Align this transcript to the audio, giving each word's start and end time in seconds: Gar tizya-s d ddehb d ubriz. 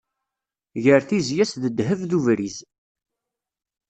Gar 0.83 1.01
tizya-s 1.07 1.53
d 1.61 1.63
ddehb 1.69 1.99
d 2.09 2.11
ubriz. 2.17 2.57